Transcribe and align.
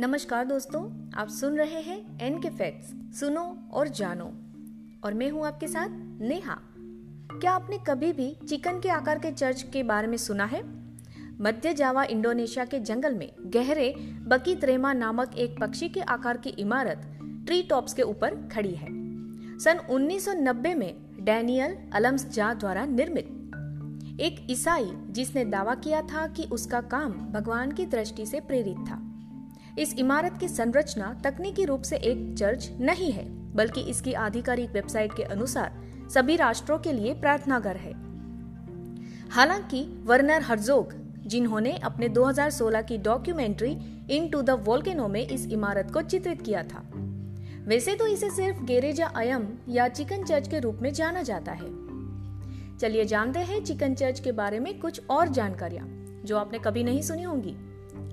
नमस्कार 0.00 0.44
दोस्तों, 0.44 1.10
आप 1.14 1.28
सुन 1.28 1.56
रहे 1.56 1.80
हैं 1.80 2.18
एन 2.20 2.40
के 2.40 2.50
फैक्ट्स 2.50 3.20
सुनो 3.20 3.58
और 3.72 3.88
जानो। 3.88 4.32
और 5.04 5.14
मैं 5.14 5.30
हूँ 5.30 5.46
आपके 5.46 5.68
साथ 5.68 5.88
नेहा। 6.20 6.58
क्या 7.40 7.52
आपने 7.52 7.78
कभी 7.78 8.12
भी 8.12 8.36
चिकन 8.48 8.80
के 8.80 8.88
आकार 8.88 9.18
के 9.18 9.32
चर्च 9.32 9.62
के 9.62 9.82
बारे 9.82 10.06
में 10.06 10.16
सुना 10.16 10.44
है? 10.44 10.62
मध्य 11.40 11.74
जावा, 11.74 12.04
इंडोनेशिया 12.04 12.64
के 12.64 12.80
जंगल 12.80 13.14
में 13.14 13.32
गहरे 13.46 13.94
बकी 14.26 14.56
त्रेमा 14.56 14.92
नामक 14.92 15.34
एक 15.36 15.60
पक्षी 15.60 15.88
के 15.88 16.00
आकार 16.00 16.36
की 16.36 16.50
इमारत 16.50 17.18
ट्री 17.46 17.62
टॉप्स 17.62 17.94
के 17.94 18.02
ऊपर 18.02 18.34
खड़ी 18.34 18.74
है। 18.74 18.88
सन 19.58 19.80
1990 19.90 20.74
में 20.74 21.24
डैनियल 21.24 21.76
अलम्स 21.92 22.30
जा 22.30 22.54
द्वारा 22.54 22.84
निर्मित। 22.84 23.26
एक 24.20 24.46
ईसाई 24.50 24.90
जिसने 25.10 25.44
दावा 25.44 25.74
किया 25.74 26.02
था 26.02 26.26
कि 26.26 26.44
उसका 26.44 26.80
काम 26.80 27.12
भगवान 27.12 27.72
की 27.72 27.86
दृष्टि 27.86 28.26
से 28.26 28.40
प्रेरित 28.40 28.76
था। 28.76 29.06
इस 29.78 29.94
इमारत 29.94 30.36
की 30.40 30.48
संरचना 30.48 31.20
तकनीकी 31.24 31.64
रूप 31.64 31.82
से 31.82 31.96
एक 31.96 32.34
चर्च 32.38 32.70
नहीं 32.80 33.12
है, 33.12 33.54
बल्कि 33.54 33.80
इसकी 33.80 34.12
आधिकारिक 34.12 34.70
वेबसाइट 34.70 35.12
के 35.12 35.22
अनुसार 35.22 35.84
सभी 36.14 36.36
राष्ट्रों 36.36 36.78
के 36.78 36.92
लिए 36.92 37.14
प्रार्थना 37.14 37.60
घर 37.60 37.76
है। 37.76 37.92
हालाँकि 39.30 40.02
वर्नर 40.04 40.42
हर्जोग, 40.42 40.94
जिन्होंने 41.26 41.76
अपने 41.76 42.08
2016 42.08 42.82
की 42.82 42.98
डॉक्यूमेंट्री 42.98 43.78
इन 44.10 44.28
टू 44.28 44.42
द 44.42 44.50
में 45.10 45.28
इस 45.28 45.46
इमारत 45.46 45.90
को 45.90 46.02
चित्रित 46.02 46.42
किया 46.42 46.62
था। 46.62 46.90
वैसे 47.66 47.94
तो 47.94 48.06
इसे 48.06 48.30
सिर्फ़ 48.30 48.62
गेरेजा 48.62 49.06
अयम 49.06 49.48
या 49.68 49.88
चिकन 49.88 50.24
चर्च 50.24 50.48
के 50.48 50.58
रूप 50.58 50.78
में 50.82 50.92
जाना 50.92 51.22
जाता 51.22 51.52
है। 51.52 51.90
चलिए 52.78 53.04
जानते 53.04 53.40
हैं 53.40 53.64
चिकन 53.64 53.94
चर्च 53.94 54.20
के 54.20 54.32
बारे 54.32 54.60
में 54.60 54.80
कुछ 54.80 55.00
और 55.10 55.28
जानकारियाँ, 55.28 55.86
जो 56.24 56.38
आपने 56.38 56.58
कभी 56.58 56.84
नहीं 56.84 57.02
सुनी 57.02 57.22
होंगी। 57.22 57.56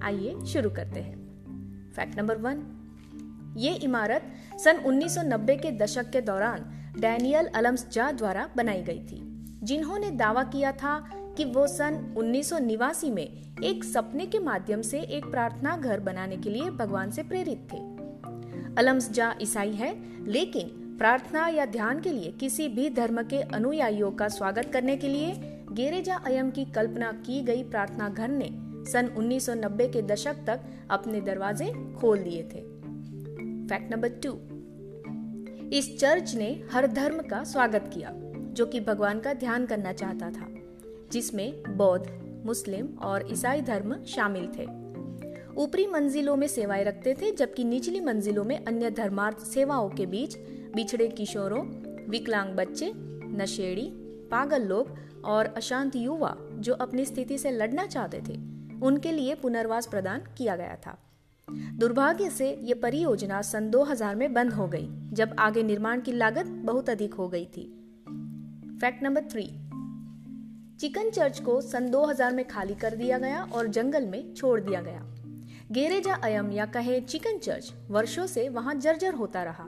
आइए 0.04 0.36
शुरू 0.46 0.70
करते 0.70 1.00
हैं। 1.00 1.17
फैक्ट 1.98 2.18
नंबर 2.18 2.38
वन 2.38 2.64
ये 3.58 3.74
इमारत 3.74 4.24
सन 4.60 4.78
1990 4.78 5.60
के 5.62 5.72
दशक 5.72 6.10
के 6.10 6.22
दौरान 6.22 6.66
डैनियल 7.00 7.46
अलम्स 7.56 7.88
जा 7.92 8.12
द्वारा 8.12 8.50
बनाई 8.58 8.82
गई 8.82 9.00
थी, 9.00 9.22
जिन्होंने 9.64 10.12
दावा 10.12 10.44
किया 10.44 10.72
था 10.72 11.00
कि 11.38 11.46
वो 11.46 11.68
सन 11.68 12.16
उन्नीस 12.18 13.04
में 13.04 13.28
एक 13.64 13.84
सपने 13.84 14.26
के 14.26 14.40
माध्यम 14.40 14.82
से 14.82 15.00
एक 15.00 15.26
प्रार्थना 15.26 15.78
घर 15.78 16.00
बनाने 16.00 16.38
के 16.38 16.50
लिए 16.50 16.70
भगवान 16.70 17.12
से 17.12 17.24
प्रेरित 17.24 17.68
थे। 17.74 17.78
अलम्स 18.78 19.12
जा 19.12 19.34
ईसाई 19.42 19.72
है, 19.72 19.94
लेकिन 20.26 20.68
प्रार्थना 20.98 21.48
या 21.48 21.66
ध्यान 21.66 22.00
के 22.00 22.12
लिए 22.12 22.32
किसी 22.32 22.68
भी 22.68 22.90
धर्म 22.90 23.22
के 23.24 23.42
अनुयायियों 23.42 24.12
का 24.12 24.28
स्वागत 24.28 24.70
करने 24.74 24.98
के 24.98 25.08
लिए 25.08 25.34
गेरेजा 25.72 26.16
अयम 26.16 26.52
की 26.52 26.66
कल्पना 26.66 27.12
की 27.26 27.42
गई 27.42 27.64
प्रार्थना 27.64 28.10
घर 28.10 28.28
ने 28.28 28.50
सन 28.88 29.08
1990 29.08 29.94
के 29.94 30.02
दशक 30.02 30.36
तक 30.48 30.62
अपने 30.90 31.22
दरवाजे 31.22 31.94
खोल 31.96 32.20
दिए 32.20 32.44
थे। 32.44 32.62
फैक्ट 33.68 33.92
नंबर 33.92 34.10
टू 34.10 34.40
इस 35.74 36.00
चर्च 36.00 36.36
ने 36.36 36.64
हर 36.72 36.88
धर्म 36.88 37.20
का 37.20 37.44
स्वागत 37.44 37.92
किया, 37.94 38.12
जो 38.54 38.66
कि 38.66 38.80
भगवान 38.80 39.20
का 39.20 39.34
ध्यान 39.34 39.66
करना 39.66 39.94
चाहता 39.94 40.30
था, 40.30 40.48
जिसमें 41.12 41.64
बौद्ध, 41.78 42.06
मुस्लिम 42.46 42.88
और 43.02 43.28
ईसाई 43.32 43.62
धर्म 43.62 44.04
शामिल 44.04 44.48
थे। 44.48 44.88
ऊपरी 45.56 45.88
मंजिलों 45.88 46.36
में 46.36 46.48
सेवाएँ 46.48 46.84
रखते 46.84 47.14
थे, 47.14 47.32
जबकि 47.32 47.64
निचली 47.64 48.00
मंजिलों 48.00 48.44
में 48.44 48.66
अन्य 48.66 48.92
धर्मार्थ 48.92 49.38
सेवाओं 49.38 49.90
के 49.90 50.06
बीच 50.06 50.38
बिछड़े 50.76 51.08
किशोरों, 51.08 51.66
विकलांग 52.10 52.56
बच्चे, 52.56 52.92
नशेड़ी, 53.38 53.92
पागल 54.32 54.62
लोग 54.62 54.88
और 55.26 55.46
अशांत 55.46 55.96
युवा 55.96 56.38
जो 56.54 56.74
अपनी 56.74 57.06
स्थिति 57.06 57.38
से 57.38 57.52
लड़ना 57.52 57.86
चाहते 57.86 58.18
थे 58.18 58.57
उनके 58.84 59.12
लिए 59.12 59.36
पुनर्वास 59.36 59.88
प्रदान 59.88 60.22
किया 60.38 60.56
गया 60.56 60.78
था। 60.88 60.98
दुर्भाग्य 61.50 62.30
से 62.30 62.60
ये 62.62 62.74
परियोजना 62.74 63.42
सन 63.42 63.70
2000 63.70 64.16
में 64.16 64.34
बंद 64.34 64.54
हो 64.54 64.68
गई, 64.68 64.88
जब 64.92 65.36
आगे 65.40 65.64
निर्माण 65.64 66.02
की 66.02 66.12
लागत 66.12 66.46
बहुत 66.46 66.90
अधिक 66.90 67.14
हो 67.14 67.28
गई 67.28 67.46
थी। 67.46 67.74
Fact 68.82 69.04
number 69.04 69.22
three. 69.22 69.44
Chicken 70.78 71.10
church 71.10 71.40
को 71.40 71.62
सन 71.62 71.90
2000 71.92 72.34
में 72.34 72.48
खाली 72.48 72.76
कर 72.76 72.96
दिया 72.96 73.18
गया 73.18 73.44
और 73.44 73.68
जंगल 73.68 74.06
में 74.06 74.34
छोड़ 74.34 74.60
दिया 74.60 74.82
गया। 74.82 75.04
गेरेजा 75.72 76.14
अयम 76.14 76.52
या 76.52 76.66
कहे 76.66 77.02
चिकन 77.02 77.38
चर्च 77.38 77.74
वर्षों 77.90 78.28
से 78.28 78.50
वहाँ 78.50 78.76
जर्जर 78.76 79.14
होता 79.14 79.44
रहा 79.44 79.68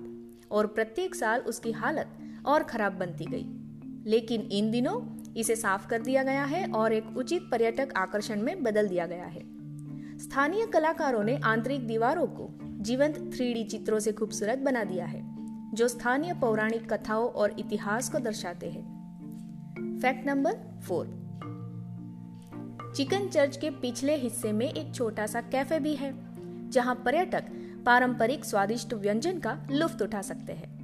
और 0.51 0.67
प्रत्येक 0.67 1.15
साल 1.15 1.39
उसकी 1.41 1.71
हालत 1.71 2.07
और 2.45 2.63
खराब 2.63 2.93
बनती 2.93 3.25
गई। 3.25 3.45
लेकिन 4.11 4.41
इन 4.41 4.71
दिनों 4.71 5.18
इसे 5.39 5.55
साफ़ 5.55 5.87
कर 5.87 6.01
दिया 6.01 6.23
गया 6.23 6.43
है 6.43 6.71
और 6.71 6.93
एक 6.93 7.17
उचित 7.17 7.41
पर्यटक 7.51 7.89
आकर्षण 7.97 8.41
में 8.41 8.63
बदल 8.63 8.87
दिया 8.87 9.05
गया 9.05 9.25
है। 9.25 9.41
स्थानीय 10.17 10.65
कलाकारों 10.65 11.23
ने 11.23 11.37
आंतरिक 11.37 11.87
दीवारों 11.87 12.27
को 12.27 12.49
जीवंत 12.63 13.31
थ्री 13.35 13.63
चित्रों 13.63 13.99
से 13.99 14.11
खूबसूरत 14.11 14.57
बना 14.57 14.83
दिया 14.83 15.05
है, 15.05 15.21
जो 15.75 15.87
स्थानीय 15.87 16.33
पौराणिक 16.33 16.93
कथाओं 16.93 17.29
और 17.29 17.55
इतिहास 17.59 18.09
को 18.09 18.19
दर्शाते 18.19 18.69
हैं। 18.69 19.99
Fact 20.01 20.27
number 20.27 20.57
four. 20.83 21.05
Chicken 22.95 23.27
church 23.27 23.57
के 23.57 23.69
पिछले 23.69 24.15
हिस्से 24.15 24.51
में 24.51 24.73
एक 24.73 24.95
छोटा 24.95 25.25
सा 25.27 25.41
कैफ़े 25.41 25.79
भी 25.79 25.95
है, 25.95 26.13
जहाँ 26.69 26.95
पर्यटक 26.95 27.43
पारंपरिक 27.85 28.45
स्वादिष्ट 28.45 28.93
व्यंजन 28.93 29.39
का 29.39 29.67
लुफ्त 29.71 30.01
उठा 30.01 30.21
सकते 30.21 30.53
हैं। 30.53 30.78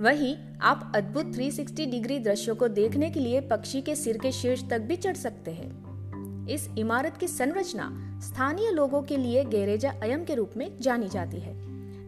वहीं 0.00 0.36
आप 0.62 0.92
अद्भुत 0.96 1.26
360 1.26 1.86
डिग्री 1.86 2.18
दृश्यों 2.18 2.56
को 2.56 2.68
देखने 2.68 3.10
के 3.10 3.20
लिए 3.20 3.40
पक्षी 3.40 3.80
के 3.80 3.94
सिर 3.94 4.18
के 4.18 4.32
शीर्ष 4.32 4.68
तक 4.70 4.80
भी 4.80 4.96
चढ़ 4.96 5.14
सकते 5.14 5.50
हैं। 5.50 6.46
इस 6.46 6.68
इमारत 6.78 7.16
की 7.16 7.28
संरचना 7.28 8.20
स्थानीय 8.22 8.70
लोगों 8.70 9.02
के 9.02 9.16
लिए 9.16 9.44
गैरेजा 9.44 9.90
अयम 10.02 10.24
के 10.24 10.34
रूप 10.34 10.50
में 10.56 10.78
जानी 10.80 11.08
जाती 11.08 11.36
है, 11.36 11.54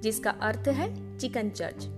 जिसका 0.00 0.30
अर्थ 0.30 0.69
है 0.69 1.19
चिकन 1.19 1.50
चर्च। 1.50 1.88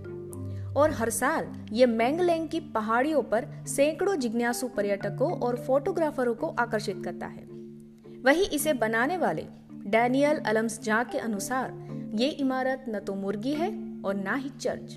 और 0.77 0.91
हर 0.91 1.11
साल 1.11 1.49
ये 1.73 1.87
मैंगलेंग 1.87 2.49
की 2.49 2.61
पहाड़ियों 2.61 3.23
पर 3.23 3.47
सैकड़ों 3.67 4.17
जिज्ञासु 4.17 4.69
पर्यटकों 4.69 5.33
और 5.33 5.57
फोटोग्राफरों 5.57 6.35
को 6.35 6.47
आकर्षित 6.47 7.03
करता 7.05 7.27
है। 7.27 7.43
वही 8.23 8.45
इसे 8.45 8.73
बनाने 8.73 9.17
वाले 9.17 9.47
डैनियल 9.87 10.39
अलम्स 10.39 10.83
जा 10.83 11.03
के 11.03 11.19
अनुसार 11.19 11.73
ये 12.15 12.29
इमारत 12.29 12.85
न 12.89 12.99
तो 12.99 13.15
मुर्गी 13.15 13.55
है 13.55 14.01
और 14.05 14.15
ना 14.15 14.35
ही 14.35 14.49
चर्च। 14.49 14.97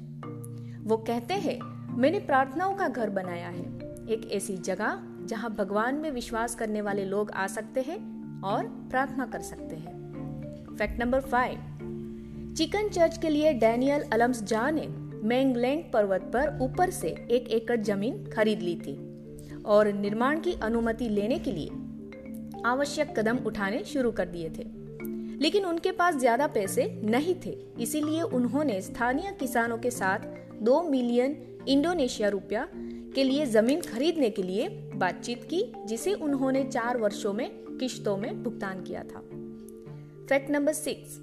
वो 0.88 0.96
कहते 0.98 1.34
हैं, 1.34 1.60
मैंने 1.98 2.20
प्रार्थनाओं 2.20 2.74
का 2.76 2.88
घर 2.88 3.10
बनाया 3.10 3.48
है। 3.48 3.64
एक 4.10 4.30
ऐसी 4.32 4.56
जगह 4.58 5.00
जहाँ 5.26 5.50
भगवान 5.56 5.96
में 5.96 6.10
विश्वास 6.12 6.56
करने 6.56 6.82
वाले 6.82 7.06
लोग 7.06 7.32
आ 7.32 7.48
सकते 7.48 7.82
हैं 7.82 7.98
और 8.42 8.68
प्रार्थना 8.92 9.26
कर 9.26 9.42
सकते 9.42 9.76
हैं। 9.76 10.76
Fact 10.78 11.00
number 11.00 11.22
five 11.24 12.54
chicken 12.58 12.90
church 12.90 13.18
के 13.18 13.30
लिए 13.30 13.54
डैनियल 13.56 14.04
अलम्स 14.14 14.42
जा 14.44 14.70
ने 14.72 14.88
मैंगलेंग 15.24 15.84
पर्वत 15.94 16.30
पर 16.34 16.58
ऊपर 16.62 16.90
से 16.90 17.08
एक 17.32 17.48
एकड़ 17.52 17.80
ज़मीन 17.82 18.24
खरीद 18.30 18.62
ली 18.62 18.76
थी 18.78 18.96
और 19.66 19.92
निर्माण 19.94 20.40
की 20.40 20.54
अनुमति 20.64 21.10
लेने 21.10 21.40
के 21.40 21.52
लिए 21.52 22.64
आवश्यक 22.66 23.14
कदम 23.20 23.38
उठाने 23.46 23.84
शुरू 23.84 24.12
कर 24.12 24.26
दिए 24.28 24.50
थे। 24.50 24.66
लेकिन 25.42 25.66
उनके 25.66 25.92
पास 25.92 26.16
ज़्यादा 26.16 26.48
पैसे 26.48 26.90
नहीं 27.04 27.36
थे, 27.46 27.58
इसीलिए 27.80 28.22
उन्होंने 28.22 28.82
स्थानीय 28.82 29.36
किसानों 29.40 29.78
के 29.78 29.92
साथ 29.92 30.36
दो 30.62 30.82
मिलियन 30.84 31.36
इंडोनेशिया 31.68 32.30
रुपया 32.30 32.68
के 33.16 33.24
लिए 33.24 33.46
ज़मीन 33.46 33.82
खरीदने 33.82 34.30
के 34.30 34.44
लिए 34.44 34.68
बातचीत 34.96 35.44
की, 35.44 35.64
जिसे 35.86 36.14
उन्होंने 36.14 36.64
चार 36.64 36.98
वर्षों 36.98 37.34
में 37.34 37.50
किश्तों 37.80 38.18
में 38.18 38.44
भुगतान 38.44 38.84
किया 38.84 39.04
था। 39.04 39.20
Fact 40.30 40.50
number 40.50 40.74
six 40.74 41.18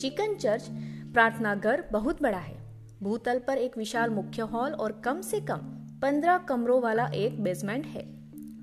chicken 0.00 0.34
church 0.34 0.68
प्रार्थना 1.12 1.54
घर 1.54 1.84
बहुत 1.92 2.22
बड़ा 2.22 2.38
है। 2.38 2.56
भूतल 3.02 3.38
पर 3.38 3.58
एक 3.58 3.78
विशाल 3.78 4.10
मुख्य 4.10 4.42
हॉल 4.42 4.72
और 4.72 4.92
कम 5.04 5.20
से 5.20 5.40
कम 5.40 5.58
पंद्रह 6.02 6.38
कमरों 6.38 6.80
वाला 6.82 7.06
एक 7.06 7.42
बेसमेंट 7.42 7.86
है, 7.86 8.04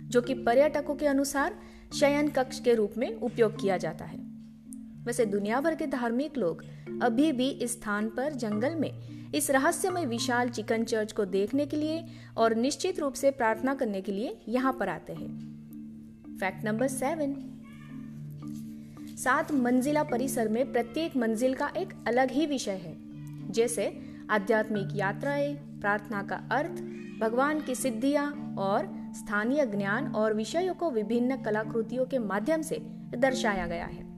जो 0.09 0.21
कि 0.21 0.33
पर्यटकों 0.33 0.95
के 0.95 1.05
अनुसार 1.05 1.59
शयन 1.99 2.29
कक्ष 2.29 2.59
के 2.59 2.73
रूप 2.73 2.93
में 2.97 3.15
उपयोग 3.15 3.61
किया 3.61 3.77
जाता 3.77 4.05
है। 4.05 4.20
वैसे 5.05 5.25
दुनिया 5.25 5.61
भर 5.61 5.75
के 5.75 5.87
धार्मिक 5.87 6.37
लोग 6.37 6.63
अभी 7.01 7.31
भी 7.31 7.49
इस 7.49 7.71
स्थान 7.71 8.09
पर 8.09 8.33
जंगल 8.33 8.75
में, 8.75 8.91
इस 9.35 9.49
रहस्यमय 9.51 10.05
विशाल 10.05 10.49
चिकन 10.49 10.83
चर्च 10.83 11.11
को 11.11 11.25
देखने 11.25 11.65
के 11.65 11.77
लिए 11.77 12.03
और 12.37 12.55
निश्चित 12.55 12.99
रूप 12.99 13.13
से 13.13 13.31
प्रार्थना 13.31 13.73
करने 13.73 14.01
के 14.01 14.11
लिए 14.11 14.37
यहाँ 14.47 14.73
पर 14.73 14.89
आते 14.89 15.13
हैं। 15.13 15.29
Fact 16.39 16.65
number 16.65 16.87
seven. 16.87 17.35
सात 19.17 19.51
मंजिला 19.51 20.03
परिसर 20.03 20.47
में 20.47 20.71
प्रत्येक 20.73 21.17
मंजिल 21.17 21.53
का 21.53 21.71
एक 21.77 21.93
अलग 22.07 22.31
ही 22.31 22.45
विषय 22.45 22.71
है, 22.71 22.95
जैसे 23.51 23.91
आध्यात्मिक 24.29 24.87
यात्राएँ, 24.95 25.53
प्रार्थना 25.53 26.23
का 26.23 26.35
अर्थ, 26.51 26.81
भगवान 27.21 27.61
की 27.61 27.75
सिद्धियाँ 27.75 28.55
और 28.59 28.89
स्थानीय 29.15 29.65
ज्ञान 29.65 30.07
और 30.07 30.33
विषयों 30.33 30.73
को 30.73 30.91
विभिन्न 30.91 31.41
कलाकृतियों 31.43 32.05
के 32.05 32.19
माध्यम 32.19 32.61
से 32.61 32.77
दर्शाया 33.15 33.67
गया 33.67 33.85
है। 33.85 34.10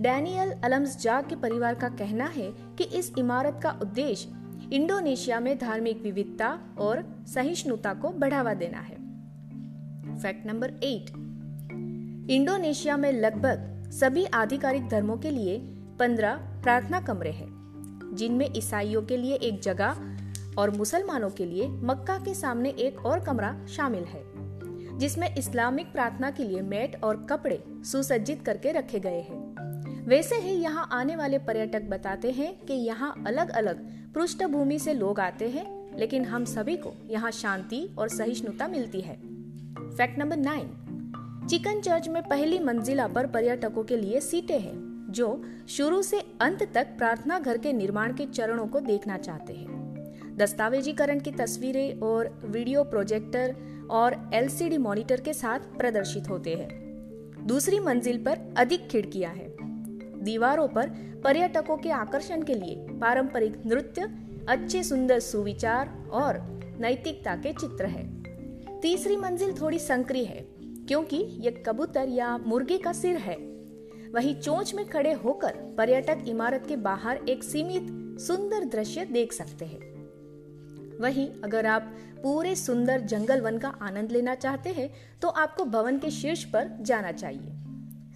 डैनियल 0.00 0.50
अलम्स 0.64 1.00
जाग 1.02 1.28
के 1.28 1.36
परिवार 1.36 1.74
का 1.74 1.88
कहना 1.88 2.24
है 2.24 2.50
कि 2.78 2.84
इस 2.84 3.12
इमारत 3.18 3.60
का 3.62 3.70
उद्देश्य 3.82 4.30
इंडोनेशिया 4.72 5.40
में 5.40 5.58
धार्मिक 5.58 6.02
विविधता 6.02 6.58
और 6.78 7.24
सहिष्णुता 7.26 7.92
को 7.94 8.10
बढ़ावा 8.10 8.54
देना 8.54 8.78
है। 8.78 8.96
Fact 10.18 10.46
number 10.46 10.70
eight. 10.70 11.10
इंडोनेशिया 12.30 12.96
में 12.96 13.12
लगभग 13.12 13.90
सभी 13.90 14.24
आधिकारिक 14.24 14.88
धर्मों 14.88 15.16
के 15.16 15.30
लिए 15.30 15.58
पंद्रह 15.98 16.34
प्रार्थना 16.62 17.00
कमरे 17.00 17.30
हैं, 17.30 17.48
जिनमें 18.14 18.48
ईसाइयों 18.56 19.02
के 19.02 19.16
लिए 19.16 19.34
एक 19.34 19.60
जगह 19.60 20.00
और 20.58 20.70
मुसलमानों 20.70 21.30
के 21.30 21.46
लिए 21.46 21.68
मक्का 21.68 22.18
के 22.18 22.34
सामने 22.34 22.70
एक 22.70 23.06
और 23.06 23.20
कमरा 23.20 23.66
शामिल 23.66 24.04
है, 24.04 24.24
जिसमें 24.98 25.34
इस्लामिक 25.34 25.92
प्रार्थना 25.92 26.30
के 26.30 26.44
लिए 26.44 26.62
मैट 26.62 27.04
और 27.04 27.26
कपड़े 27.30 27.64
सुसज्जित 27.68 28.42
करके 28.42 28.72
रखे 28.72 29.00
गए 29.00 29.20
हैं। 29.20 29.49
वैसे 30.06 30.36
ही 30.36 30.54
यहाँ 30.54 30.88
आने 30.92 31.16
वाले 31.16 31.38
पर्यटक 31.38 31.82
बताते 31.82 32.30
हैं 32.30 32.54
कि 32.66 32.74
यहाँ 32.74 33.14
अलग 33.26 33.50
अलग 33.50 33.80
पृष्ठभूमि 34.14 34.78
से 34.78 34.94
लोग 34.94 35.20
आते 35.20 35.48
हैं, 35.48 35.98
लेकिन 35.98 36.24
हम 36.24 36.44
सभी 36.44 36.76
को 36.76 36.92
यहाँ 37.10 37.30
शांति 37.30 37.88
और 37.98 38.08
सहिष्णुता 38.08 38.68
मिलती 38.68 39.00
है। 39.00 39.16
Fact 39.90 40.18
number 40.18 40.36
nine. 40.36 41.46
Chicken 41.50 41.80
church 41.80 42.08
में 42.08 42.22
पहली 42.22 42.58
मंजिला 42.58 43.06
पर 43.06 43.26
पर्यटकों 43.26 43.84
के 43.84 43.96
लिए 43.96 44.20
सीटें 44.20 44.58
हैं, 44.58 45.06
जो 45.10 45.42
शुरू 45.68 46.02
से 46.02 46.20
अंत 46.40 46.62
तक 46.74 46.96
प्रार्थना 46.98 47.38
घर 47.38 47.58
के 47.58 47.72
निर्माण 47.72 48.12
के 48.12 48.26
चरणों 48.26 48.66
को 48.66 48.80
देखना 48.80 49.16
चाहते 49.18 49.52
हैं। 49.52 50.36
दस्तावेजीकरण 50.36 51.20
की 51.20 51.30
तस्वीरें 51.30 52.00
और 52.00 52.38
वीडियो 52.44 52.84
प्रोजेक्टर 52.84 53.54
और 53.90 54.30
एलसीडी 54.34 54.78
मॉनिटर 54.78 55.20
के 55.20 55.34
साथ 55.34 55.58
प्रदर्शित 55.78 56.28
होते 56.28 56.54
हैं। 56.54 57.46
दूसरी 57.46 57.80
मंजिल 57.80 58.24
पर 58.24 58.54
अधिक 58.56 58.88
खिड़कियाँ 58.88 59.32
हैं। 59.34 59.59
दीवारों 60.20 60.66
पर 60.68 60.88
पर्यटकों 61.24 61.76
के 61.76 61.90
आकर्षण 61.90 62.42
के 62.42 62.54
लिए 62.54 62.86
पारंपरिक 63.00 63.62
नृत्य, 63.66 64.08
अच्छे 64.48 64.82
सुंदर 64.82 65.20
सुविचार 65.20 65.88
और 66.12 66.38
नैतिकता 66.80 67.34
के 67.36 67.52
चित्र 67.52 67.86
है। 67.86 68.08
तीसरी 68.80 69.16
मंजिल 69.16 69.52
थोड़ी 69.60 69.78
संकरी 69.78 70.24
है, 70.24 70.44
क्योंकि 70.88 71.16
यह 71.16 71.62
कबूतर 71.66 72.08
या 72.08 72.36
मुर्गी 72.38 72.78
का 72.78 72.92
सिर 72.92 73.16
है। 73.16 73.36
वही 74.14 74.34
चोंच 74.34 74.74
में 74.74 74.84
खड़े 74.88 75.12
होकर 75.12 75.56
पर्यटक 75.78 76.24
इमारत 76.28 76.64
के 76.68 76.76
बाहर 76.76 77.16
एक 77.28 77.44
सीमित, 77.44 77.86
सुंदर 78.20 78.64
दृश्य 78.64 79.04
देख 79.04 79.32
सकते 79.32 79.64
हैं। 79.64 79.88
वहीं 81.00 81.28
अगर 81.44 81.66
आप 81.66 81.92
पूरे 82.22 82.54
सुंदर 82.54 83.00
जंगल 83.00 83.40
वन 83.40 83.58
का 83.58 83.68
आनंद 83.82 84.10
लेना 84.12 84.34
चाहते 84.34 84.70
हैं 84.70 84.90
तो 85.22 85.28
आपको 85.28 85.64
भवन 85.64 85.98
के 85.98 86.10
शीर्ष 86.10 86.44
पर 86.44 86.76
जाना 86.80 87.12
चाहिए। 87.12 87.52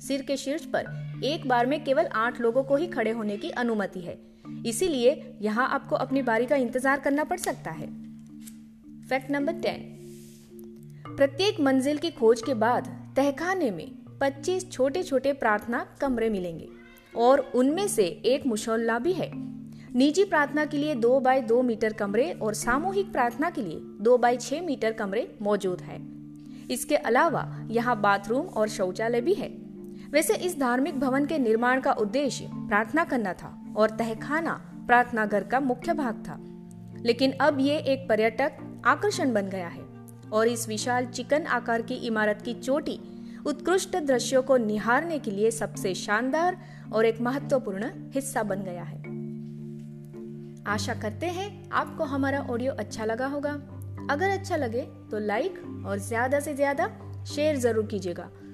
सिर 0.07 0.23
के 0.23 0.37
शीर्ष 0.37 0.65
पर 0.67 1.23
एक 1.25 1.47
बार 1.49 1.67
में 1.67 1.83
केवल 1.85 2.07
आठ 2.15 2.41
लोगों 2.41 2.63
को 2.65 2.77
ही 2.77 2.87
खड़े 2.87 3.11
होने 3.11 3.37
की 3.37 3.51
अनुमति 3.53 4.01
है। 4.01 4.19
इसीलिए 4.67 5.37
यहाँ 5.43 5.69
आपको 5.69 5.97
अपनी 5.97 6.23
बारी 6.23 6.47
का 6.47 6.57
इंतज़ार 6.57 7.01
करना 7.01 7.25
पड़ 7.25 7.39
सकता 7.39 7.71
है। 7.71 7.87
Fact 9.09 9.31
number 9.31 9.53
ten. 9.61 9.91
प्रत्येक 11.09 11.61
मंजिल 11.61 11.99
की 11.99 12.11
खोज 12.11 12.43
के 12.43 12.55
बाद 12.57 12.89
तहखाने 13.17 13.71
में 13.71 13.87
25 14.21 14.71
छोटे 14.71 15.03
छोटे 15.03 15.33
प्रार्थना 15.35 15.87
कमरे 16.01 16.29
मिलेंगे 16.31 16.69
और 17.15 17.41
उनमें 17.55 17.87
से 17.89 18.05
एक 18.27 18.47
मुशल्ला 18.47 18.99
भी 18.99 19.13
है। 19.13 19.31
निजी 19.95 20.25
प्रार्थना 20.25 20.65
के 20.65 20.77
लिए 20.77 20.95
दो 20.95 21.19
बाय 21.21 21.41
दो 21.43 21.63
मीटर 21.63 21.93
कमरे 21.93 22.31
और 22.33 22.55
सामूहिक 22.55 23.13
प्रार्थना 23.13 23.51
के 23.51 23.63
लिए 23.63 23.81
दो 24.01 24.17
बाय 24.19 24.37
छह 24.37 24.63
मीटर 24.63 24.93
कमरे 24.93 25.29
मौजूद 25.43 25.81
है। 25.81 26.01
इसके 26.71 26.97
अलावा 26.97 27.47
यहाँ 27.71 28.01
बाथरूम 28.01 28.47
और 28.47 28.69
शौचालय 28.69 29.21
भी 29.21 29.35
है। 29.35 29.64
वैसे 30.15 30.35
इस 30.37 30.59
धार्मिक 30.61 30.99
भवन 31.01 31.25
के 31.27 31.39
निर्माण 31.39 31.81
का 31.81 31.93
उद्देश्य 31.93 32.49
प्रार्थना 32.51 33.05
करना 33.05 33.33
था 33.33 33.49
और 33.77 33.91
तहखाना 33.91 34.53
प्रार्थना 34.87 35.25
घर 35.27 35.45
का 35.45 35.61
मुख्य 35.61 35.93
भाग 35.93 36.23
था। 36.29 36.39
लेकिन 37.03 37.33
अब 37.41 37.59
ये 37.61 37.77
एक 37.77 38.07
पर्यटक 38.09 38.59
आकर्षण 38.87 39.33
बन 39.35 39.49
गया 39.49 39.69
है 39.69 39.83
और 40.33 40.49
इस 40.49 40.69
विशाल 40.69 41.07
चिकन 41.07 41.47
आकार 41.49 41.83
की 41.83 41.95
इमारत 42.07 42.43
की 42.43 42.55
चोटी 42.55 42.99
उत्कृष्ट 43.47 43.97
दृश्यों 44.03 44.43
को 44.43 44.57
निहारने 44.57 45.19
के 45.19 45.31
लिए 45.31 45.51
सबसे 45.51 45.95
शानदार 45.95 46.57
और 46.93 47.07
एक 47.07 47.21
महत्वपूर्ण 47.21 47.91
हिस्सा 48.15 48.43
बन 48.43 48.63
गया 48.63 48.83
है। 48.83 49.03
आशा 50.67 50.95
करते 50.95 51.27
हैं 51.31 51.49
आपको 51.73 52.05
हमारा 52.05 52.41
ऑडियो 52.43 52.73
अच्छा 52.75 53.05
लगा 53.05 53.27
होगा। 53.27 53.53
अगर 54.11 54.31
अच्छा 54.31 54.57
लगे 54.57 54.87
तो 55.11 55.19
लाइक 55.19 55.63
और 55.87 55.99
ज़्यादा 56.01 56.41
से 56.41 56.55
ज़्यादा 56.55 56.91
शेयर 57.27 57.57
ज़रूर 57.59 57.87
कीजिएगा। 57.87 58.31